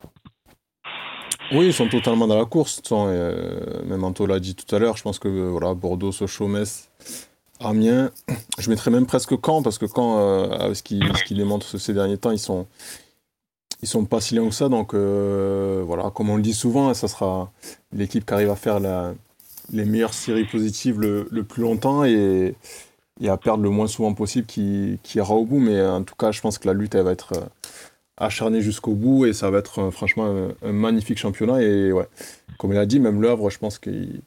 [1.52, 2.82] Oui, ils sont totalement dans la course.
[2.92, 4.96] Euh, même Anto l'a dit tout à l'heure.
[4.96, 6.88] Je pense que voilà, Bordeaux, Sochaux, Metz,
[7.60, 8.10] Amiens.
[8.58, 12.18] Je mettrais même presque Caen parce que Caen, euh, ce qu'il qu démontre ces derniers
[12.18, 12.66] temps, ils sont
[13.82, 14.70] ils sont pas si loin que ça.
[14.70, 17.52] Donc voilà, comme on le dit souvent, ça sera
[17.92, 18.80] l'équipe qui arrive à faire
[19.70, 22.54] les meilleures séries positives le, le plus longtemps et,
[23.20, 25.58] et, à perdre le moins souvent possible qui, qui ira au bout.
[25.58, 27.32] Mais en tout cas, je pense que la lutte, elle va être
[28.16, 31.62] acharné jusqu'au bout et ça va être euh, franchement un, magnifique championnat.
[31.62, 32.06] Et ouais,
[32.58, 34.20] comme il a dit, même l'œuvre, je pense qu'il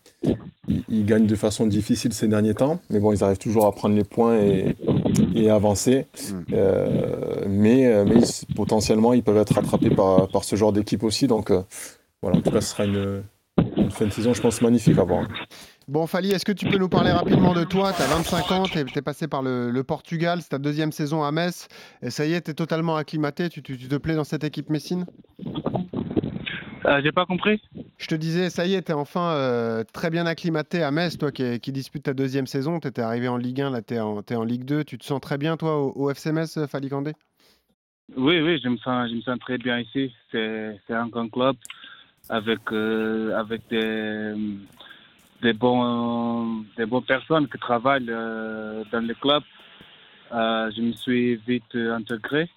[0.89, 2.79] il, gagne de façon difficile ces derniers temps.
[2.89, 4.75] Mais bon, ils arrivent toujours à prendre les points et,
[5.35, 6.05] et avancer.
[6.51, 8.21] Euh, mais, euh, mais
[8.55, 11.27] potentiellement, ils peuvent être rattrapés par, par ce genre d'équipe aussi.
[11.27, 11.51] Donc
[12.21, 13.23] voilà, en tout cas, ce sera une,
[13.77, 15.27] une fin de saison, je pense, magnifique à voir.
[15.89, 17.93] Bon, Fali, est-ce que tu peux nous parler rapidement de toi?
[17.93, 21.31] Tu as 25 ans, tu es, passé par le, Portugal, c'est ta deuxième saison à
[21.31, 21.69] Metz.
[22.01, 23.47] Et ça y est, tu es totalement acclimaté.
[23.47, 25.05] Tu, te plais dans cette équipe Messine?
[26.85, 27.61] Euh, J'ai pas compris.
[27.97, 31.17] Je te disais, ça y est, tu es enfin euh, très bien acclimaté à Metz,
[31.17, 32.81] toi qui, qui dispute ta deuxième saison.
[32.81, 34.83] Tu étais arrivé en Ligue 1, là tu es, en Ligue 2.
[34.83, 37.13] Tu te sens très bien, toi, au, FC Metz, Fali Kandé?
[38.17, 40.11] Oui, oui, je me, sens, je me sens très bien ici.
[40.33, 41.55] C'est un grand club
[42.27, 44.33] avec, euh, avec des
[45.41, 49.43] des bons des bonnes personnes qui travaillent euh, dans le club.
[50.33, 52.49] Euh, je me suis vite intégré.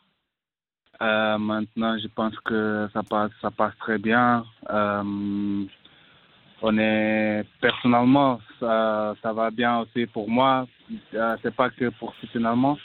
[1.03, 4.45] Euh, maintenant, je pense que ça passe ça passe très bien.
[6.63, 10.67] on est personnellement ça, ça va bien aussi pour moi.
[11.43, 12.79] c'est pas que professionnellement.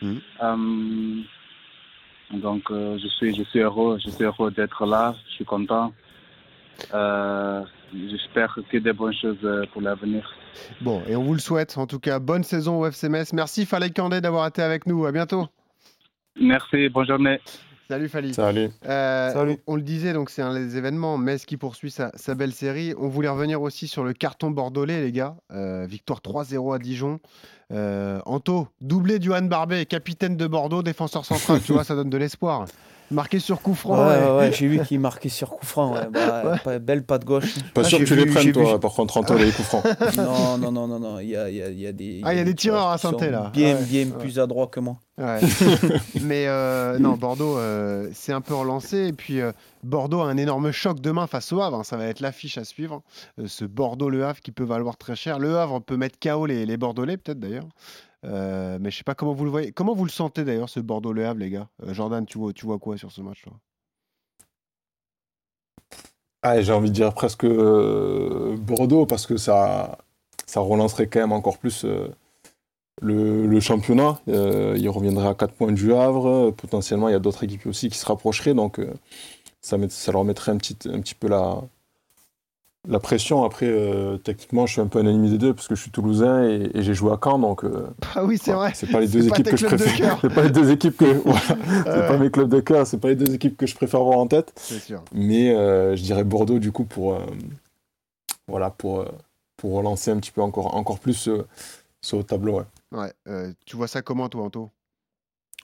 [0.00, 1.22] Mmh.
[2.34, 5.14] donc je suis je suis heureux je suis heureux d'être là.
[5.26, 5.92] Je suis content.
[6.94, 10.28] Euh, j'espère que des bonnes choses euh, pour l'avenir.
[10.80, 11.78] Bon, et on vous le souhaite.
[11.78, 13.32] En tout cas, bonne saison au FCMS.
[13.32, 15.06] Merci Fallait Candé d'avoir été avec nous.
[15.06, 15.46] À bientôt.
[16.40, 17.40] Merci, bonne journée.
[17.88, 18.34] Salut Fali.
[18.34, 18.68] Salut.
[18.86, 19.56] Euh, Salut.
[19.66, 21.16] On, le disait, donc c'est un des événements.
[21.16, 22.92] Metz qui poursuit sa, belle série.
[22.98, 25.36] On voulait revenir aussi sur le carton bordelais, les gars.
[25.86, 27.18] victoire 3-0 à Dijon.
[27.70, 31.60] Anto, doublé du Han Barbet, capitaine de Bordeaux, défenseur central.
[31.64, 32.66] tu vois, ça donne de l'espoir.
[33.10, 34.06] Marqué sur coup franc.
[34.06, 35.94] Ouais, ouais, j'ai vu qu'il marquait sur coup franc.
[36.12, 37.54] Bah, belle patte gauche.
[37.74, 39.84] Pas sûr que tu les prennes, toi, par contre, Antoine, les coups francs.
[40.16, 41.18] Non, non, non, non, non.
[41.20, 42.20] Il y a, il y a, il y a des.
[42.24, 43.50] Ah, il y a des tireurs à saint là.
[43.52, 44.96] Bien, bien plus adroits que moi.
[46.22, 49.08] Mais euh, non, Bordeaux euh, c'est un peu relancé.
[49.08, 51.80] Et puis, euh, Bordeaux a un énorme choc demain face au Havre.
[51.80, 51.84] Hein.
[51.84, 53.02] Ça va être l'affiche à suivre.
[53.44, 55.38] ce Bordeaux-Le Havre qui peut valoir très cher.
[55.38, 57.66] Le Havre peut mettre KO les, les Bordelais, peut-être d'ailleurs.
[58.24, 59.72] Euh, mais je sais pas comment vous le voyez.
[59.72, 61.68] Comment vous le sentez d'ailleurs, ce Bordeaux-Le Havre, les gars?
[61.84, 63.44] Euh, Jordan, tu vois, tu vois quoi sur ce match
[66.42, 69.98] ah, J'ai envie de dire presque euh, Bordeaux, parce que ça,
[70.46, 71.86] ça relancerait quand même encore plus
[73.00, 74.20] le, championnat.
[74.26, 76.50] il reviendrait à 4 points du Havre.
[76.52, 78.54] Potentiellement, il y a d'autres équipes aussi qui se rapprocheraient.
[78.54, 78.80] Donc,
[79.60, 81.62] ça, ça leur mettrait un petit, un petit peu la,
[82.88, 85.74] la pression, après, euh, techniquement, je suis un peu un ennemi des deux parce que
[85.74, 87.62] je suis toulousain et, j'ai joué à Caen, donc.
[87.64, 88.72] Euh, ah oui, c'est vrai.
[88.74, 90.18] C'est pas les deux équipes que je préfère.
[90.22, 91.22] c'est pas les deux équipes que.
[91.84, 94.18] c'est pas mes clubs de cœur, c'est pas les deux équipes que je préfère voir
[94.18, 94.52] en tête.
[94.56, 95.04] C'est sûr.
[95.12, 97.18] Mais euh, je dirais Bordeaux, du coup, pour.
[98.46, 99.04] voilà, pour,
[99.58, 101.28] pour relancer un petit peu encore, encore plus
[102.00, 102.62] ce, haut tableau.
[102.92, 103.12] Ouais.
[103.26, 104.70] ouais tu vois ça comment, toi, Anto?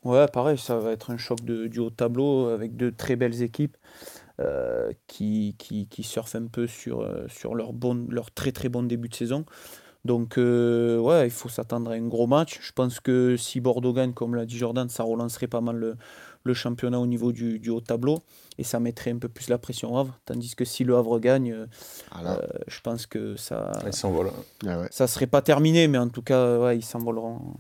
[0.05, 3.41] Ouais, pareil, ça va être un choc de, du haut tableau avec de très belles
[3.41, 3.79] équipes.
[4.41, 8.69] Euh, qui, qui, qui, surfent un peu sur, euh, sur leur, bon, leur très très
[8.69, 9.45] bon début de saison.
[10.05, 12.59] Donc, euh, ouais, il faut s'attendre à un gros match.
[12.61, 15.97] Je pense que si Bordeaux gagne, comme l'a dit Jordan, ça relancerait pas mal le,
[16.43, 18.25] le championnat au niveau du, du, haut tableau
[18.59, 20.19] et ça mettrait un peu plus la pression au Havre.
[20.25, 21.57] Tandis que si le Havre gagne,
[22.11, 23.71] ah je pense que ça.
[23.87, 23.93] Ils
[24.91, 27.55] ça serait pas terminé, mais en tout cas, ouais, ils s'envoleront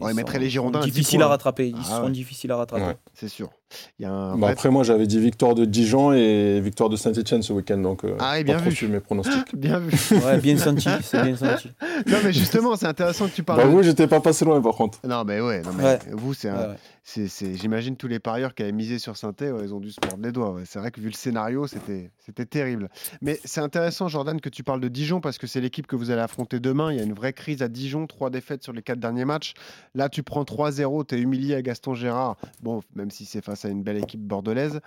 [0.00, 1.68] ils, mettrait les Girondins difficiles à rattraper.
[1.68, 2.96] Ils ah seront difficiles à rattraper.
[3.14, 3.50] C'est sûr.
[3.98, 6.96] Il y a un bah, après, moi, j'avais dit victoire de Dijon et victoire de
[6.96, 7.78] Saint-Etienne ce week-end.
[7.78, 8.88] Donc, euh, ah, bien vu.
[8.88, 9.54] mes pronostics.
[9.54, 9.92] bien vu.
[10.16, 10.88] Ouais, bien senti.
[11.02, 11.70] C'est bien senti.
[12.06, 13.60] non, mais justement, c'est intéressant que tu parles.
[13.60, 14.98] Bah, vous, j'étais pas passé loin, par contre.
[15.06, 15.62] Non, mais ouais.
[15.62, 16.74] Non, mais Vous, c'est un
[17.54, 20.32] j'imagine tous les parieurs qui avaient misé sur saint ils ont dû se mordre les
[20.32, 20.56] doigts.
[20.64, 22.10] C'est vrai que vu le scénario, c'était
[22.46, 22.88] terrible.
[23.20, 26.10] Mais c'est intéressant, Jordan, que tu parles de Dijon parce que c'est l'équipe que vous
[26.10, 26.92] allez affronter demain.
[26.92, 29.49] Il y a une vraie crise à Dijon, trois défaites sur les quatre derniers matchs.
[29.94, 32.36] Là, tu prends 3-0, tu es humilié à Gaston Gérard.
[32.62, 34.80] Bon, même si c'est face à une belle équipe bordelaise.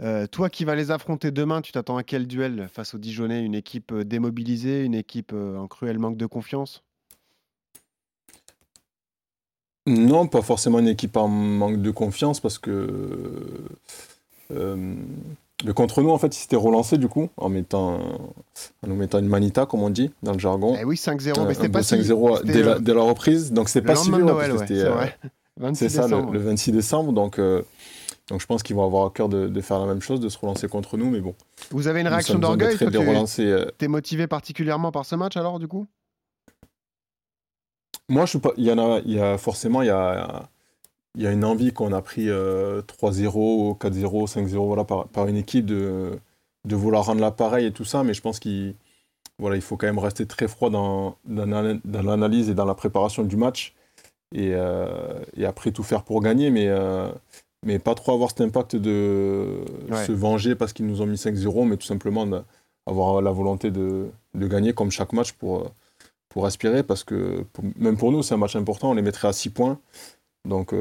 [0.00, 3.44] Euh, toi qui vas les affronter demain, tu t'attends à quel duel face aux Dijonais
[3.44, 6.84] Une équipe euh, démobilisée, une équipe euh, en cruel manque de confiance?
[9.86, 13.64] Non, pas forcément une équipe en manque de confiance parce que
[15.64, 19.18] le contre nous, en fait, il s'était relancé du coup en, mettant, en nous mettant
[19.18, 20.76] une manita, comme on dit dans le jargon.
[20.80, 23.96] Eh oui, 5-0, mais c'était pas 5-0 dès, la, dès la reprise, donc c'est pas
[23.96, 24.24] si vieux.
[25.74, 27.62] C'est ça, le, 26 décembre, donc euh,
[28.28, 30.38] Donc je pense qu'ils vont avoir à cœur de, faire la même chose, de se
[30.38, 31.34] relancer contre nous, mais bon.
[31.70, 35.88] Vous avez une réaction d'orgueil Tu es motivé particulièrement par ce match alors, du coup?
[38.08, 38.52] Moi, je suis pas.
[38.56, 40.48] Il y en a, il y a forcément, il y a,
[41.14, 45.66] il y a une envie qu'on a pris 3-0, 4-0, 5-0 voilà, par, une équipe
[45.66, 46.18] de,
[46.64, 48.74] de vouloir rendre l'appareil et tout ça, mais je pense qu'il
[49.38, 51.46] voilà, il faut quand même rester très froid dans, dans,
[52.02, 53.74] l'analyse et dans la préparation du match
[54.34, 57.08] et, euh, et, après tout faire pour gagner, mais, euh,
[57.64, 59.64] mais pas trop avoir cet impact de
[60.06, 62.26] se venger parce qu'ils nous ont mis 5-0, mais tout simplement
[62.86, 65.70] avoir la volonté de, de, gagner comme chaque match pour,
[66.28, 67.44] pour aspirer parce que
[67.76, 69.78] même pour nous, c'est un match important, on les mettrait à 6 points.
[70.44, 70.74] Donc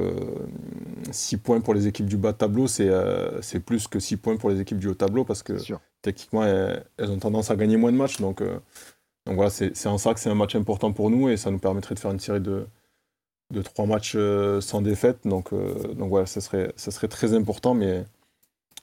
[1.12, 4.18] 6 euh, points pour les équipes du bas de tableau, euh, c'est plus que 6
[4.18, 5.54] points pour les équipes du haut tableau parce que
[6.02, 8.20] techniquement, elles, ont tendance à gagner moins de matchs.
[8.22, 8.60] Donc, euh,
[9.26, 11.60] donc voilà, c'est en ça que c'est un match important pour nous et ça nous
[11.60, 12.66] permettrait de faire une série de,
[13.54, 14.18] de 3 matchs
[14.62, 15.20] sans défaite.
[15.26, 18.06] Donc, donc voilà, ça serait, ça serait très important, mais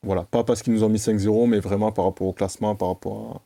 [0.02, 2.88] voilà, pas parce qu'ils nous ont mis 5-0, mais vraiment par rapport au classement, par
[2.88, 3.42] rapport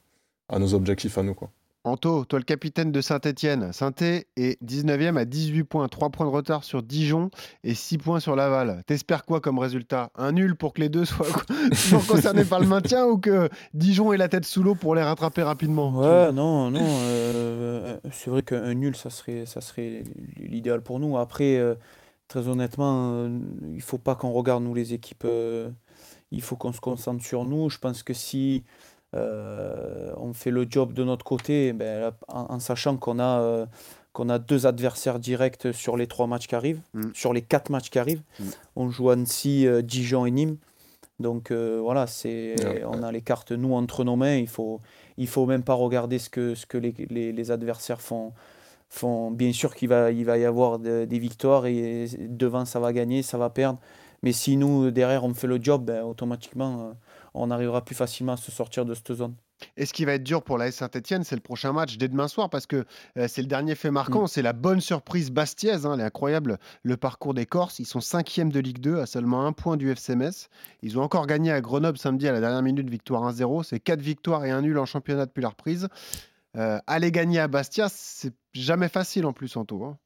[0.49, 1.35] à, à nos objectifs à nous.
[1.35, 1.51] Quoi.
[1.89, 3.73] Anto, toi le capitaine de Saint-Etienne.
[3.73, 7.31] saint est 19e à 18 points, 3 points de retard sur Dijon
[7.65, 8.83] et 6 points sur Laval.
[8.87, 10.11] T'espères quoi comme résultat?
[10.15, 11.05] Un nul pour que les deux
[11.73, 15.03] soient concernés par le maintien ou que Dijon ait la tête sous l'eau pour les
[15.03, 15.91] rattraper rapidement?
[15.91, 16.81] Ouais, non, non.
[16.83, 20.05] Euh, c'est vrai qu'un nul, ça serait, ça serait
[20.37, 21.17] l'idéal pour nous.
[21.17, 21.75] Après, euh,
[22.29, 23.39] très honnêtement, euh,
[23.73, 25.27] il faut pas qu'on regarde nous les équipes.
[26.31, 27.71] il faut qu'on se concentre sur nous.
[27.71, 28.65] Je pense que si
[29.15, 33.67] euh, on fait le job de notre côté ben, en, sachant qu'on a, euh,
[34.13, 37.11] qu'on a deux adversaires directs sur les trois matchs qui arrivent, mm.
[37.15, 38.23] sur les quatre matchs qui arrivent.
[38.39, 38.45] Mm.
[38.77, 40.59] On joue Annecy, euh, Dijon et Nîmes.
[41.21, 44.37] Donc voilà, c'est, on a les cartes nous entre nos mains.
[44.37, 44.81] Il faut,
[45.17, 48.33] il faut même pas regarder ce que, ce que les, les, adversaires font,
[48.89, 49.33] font.
[49.33, 53.25] Bien sûr qu'il va, il va y avoir des victoires et devant ça va gagner,
[53.25, 53.81] ça va perdre.
[54.23, 56.95] Mais si nous derrière on fait le job, ben, automatiquement
[57.35, 59.35] on arrivera plus facilement à se sortir de cette zone.
[59.77, 62.29] Et ce qui va être dur pour la Saint-Etienne, c'est le prochain match dès demain
[62.29, 62.85] soir parce que
[63.17, 64.25] euh, c'est le dernier fait marquant.
[64.25, 64.29] Mm.
[64.29, 65.87] C'est la bonne surprise bastiaise.
[65.87, 67.79] Hein, elle est incroyable, le parcours des Corses.
[67.79, 70.49] Ils sont cinquième de Ligue 2 à seulement un point du FCMS.
[70.83, 73.65] Ils ont encore gagné à Grenoble samedi à la dernière minute, victoire 1-0.
[73.65, 75.89] C'est quatre victoires et un nul en championnat depuis la reprise.
[76.57, 79.85] Euh, aller gagner à Bastia, c'est jamais facile en plus en tout.
[79.85, 79.99] Hein.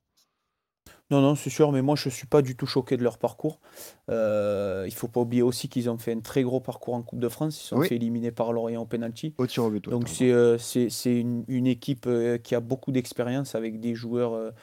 [1.12, 3.18] Non, non, c'est sûr, mais moi je ne suis pas du tout choqué de leur
[3.18, 3.60] parcours.
[4.08, 7.02] Euh, il ne faut pas oublier aussi qu'ils ont fait un très gros parcours en
[7.02, 7.62] Coupe de France.
[7.62, 9.34] Ils sont fait éliminer par Lorient au penalty.
[9.36, 9.90] Au tir au but.
[9.90, 10.56] Donc c'est euh,
[11.04, 14.54] une, une, équipe euh, qui a beaucoup d'expérience avec des joueurs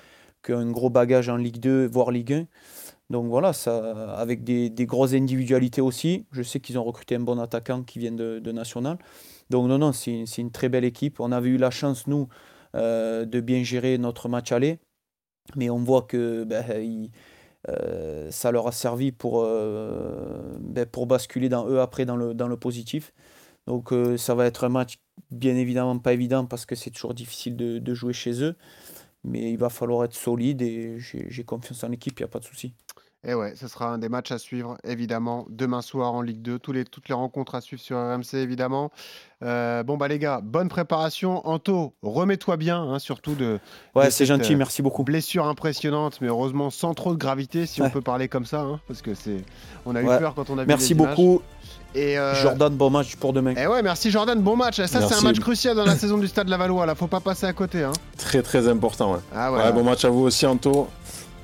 [0.43, 2.45] qui ont un gros bagage en Ligue 2, voire Ligue 1.
[3.11, 6.25] Donc voilà, ça, avec des, des grosses individualités aussi.
[6.31, 8.97] Je sais qu'ils ont recruté un bon attaquant qui vient de, de National.
[9.51, 11.19] Donc non, non, c'est une très belle équipe.
[11.19, 12.27] On avait eu la chance, nous,
[12.73, 14.79] de bien gérer notre match aller.
[15.55, 17.09] Mais on voit que ben,
[17.67, 22.33] euh, ça leur a servi pour, euh, ben, pour basculer dans eux après dans le,
[22.33, 23.13] dans le positif.
[23.67, 24.99] Donc euh, ça va être un match
[25.31, 28.55] bien évidemment pas évident parce que c'est toujours difficile de, de, jouer chez eux.
[29.25, 32.39] Mais il va falloir être solide et j'ai confiance en l'équipe, il n'y a pas
[32.39, 32.73] de souci.
[33.27, 36.57] Et ouais, ce sera un des matchs à suivre, évidemment, demain soir en Ligue 2.
[36.57, 38.91] Tous les, toutes les rencontres à suivre sur RMC, évidemment.
[39.43, 41.45] Euh, bon, bah les gars, bonne préparation.
[41.45, 43.59] Anto, remets-toi bien, hein, surtout de.
[43.93, 45.03] Ouais, c'est gentil, euh, merci beaucoup.
[45.03, 48.79] Blessure impressionnante, mais heureusement sans trop de gravité, si on peut parler comme ça, hein,
[48.87, 49.43] parce que c'est.
[49.85, 51.41] On a eu peur quand on a vu Merci beaucoup.
[51.95, 53.55] Et euh, Jordan, bon match pour demain.
[53.55, 54.77] Et ouais, merci Jordan, bon match.
[54.85, 56.85] Ça, c'est un match crucial dans la saison du Stade Lavallois.
[56.85, 57.83] Là, faut pas passer à côté.
[57.83, 57.93] Hein.
[58.17, 59.13] Très, très important.
[59.13, 59.19] Ouais.
[59.35, 60.87] Ah ouais, bon match à vous aussi, Anto.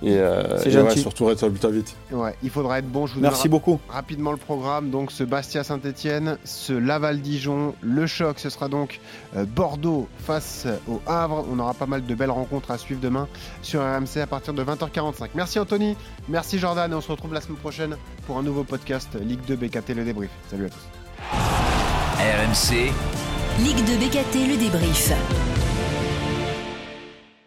[0.03, 0.99] Et, euh, c'est gentil.
[0.99, 1.95] surtout vite.
[2.11, 3.07] Ouais, il faudra être bon.
[3.07, 3.79] Je vous Merci beaucoup.
[3.89, 4.89] Rapidement le programme.
[4.89, 8.99] Donc ce Bastia Saint-Etienne, ce Laval Dijon, le choc, ce sera donc
[9.35, 11.45] euh, Bordeaux face au Havre.
[11.51, 13.27] On aura pas mal de belles rencontres à suivre demain
[13.61, 15.29] sur RMC à partir de 20h45.
[15.35, 15.95] Merci Anthony,
[16.27, 19.55] merci Jordan et on se retrouve la semaine prochaine pour un nouveau podcast Ligue 2
[19.55, 20.29] BKT le débrief.
[20.49, 20.85] Salut à tous.
[22.17, 22.91] RMC
[23.59, 25.64] Ligue 2 BKT le débrief.